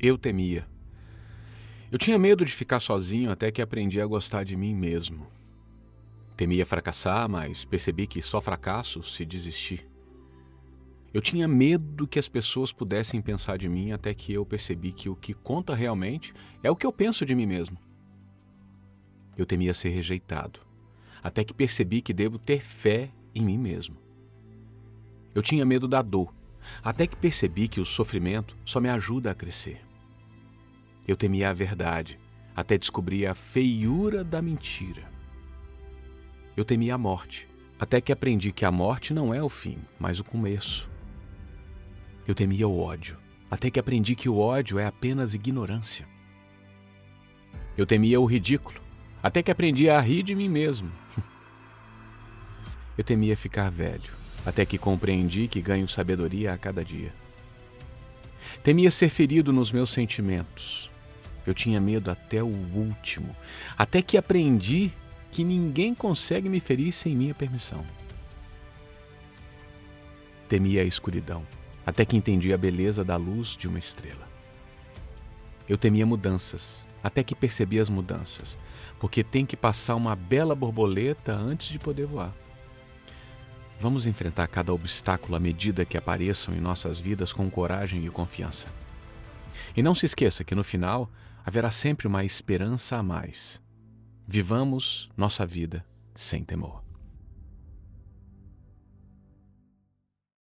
[0.00, 0.64] Eu temia.
[1.90, 5.26] Eu tinha medo de ficar sozinho até que aprendi a gostar de mim mesmo.
[6.36, 9.84] Temia fracassar, mas percebi que só fracasso se desistir.
[11.12, 15.08] Eu tinha medo que as pessoas pudessem pensar de mim até que eu percebi que
[15.08, 17.76] o que conta realmente é o que eu penso de mim mesmo.
[19.36, 20.60] Eu temia ser rejeitado,
[21.20, 23.96] até que percebi que devo ter fé em mim mesmo.
[25.34, 26.32] Eu tinha medo da dor,
[26.84, 29.87] até que percebi que o sofrimento só me ajuda a crescer.
[31.08, 32.20] Eu temia a verdade,
[32.54, 35.10] até descobrir a feiura da mentira.
[36.54, 37.48] Eu temia a morte,
[37.80, 40.86] até que aprendi que a morte não é o fim, mas o começo.
[42.26, 43.16] Eu temia o ódio,
[43.50, 46.06] até que aprendi que o ódio é apenas ignorância.
[47.74, 48.78] Eu temia o ridículo,
[49.22, 50.92] até que aprendi a rir de mim mesmo.
[52.98, 54.12] Eu temia ficar velho,
[54.44, 57.14] até que compreendi que ganho sabedoria a cada dia.
[58.62, 60.90] Temia ser ferido nos meus sentimentos,
[61.48, 63.34] eu tinha medo até o último,
[63.76, 64.92] até que aprendi
[65.30, 67.84] que ninguém consegue me ferir sem minha permissão.
[70.48, 71.42] Temia a escuridão,
[71.86, 74.28] até que entendi a beleza da luz de uma estrela.
[75.68, 78.58] Eu temia mudanças, até que percebi as mudanças,
[78.98, 82.34] porque tem que passar uma bela borboleta antes de poder voar.
[83.80, 88.66] Vamos enfrentar cada obstáculo à medida que apareçam em nossas vidas com coragem e confiança.
[89.76, 91.08] E não se esqueça que no final
[91.48, 93.62] haverá sempre uma esperança a mais.
[94.26, 95.82] Vivamos nossa vida
[96.14, 96.87] sem temor.